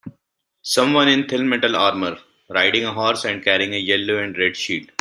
[0.63, 2.17] Someone in thinmetal armor,
[2.49, 4.87] riding a horse and carrying a yellow and red shield.